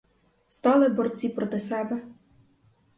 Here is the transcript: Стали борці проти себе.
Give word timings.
Стали 0.49 0.89
борці 0.89 1.29
проти 1.29 1.59
себе. 1.59 2.01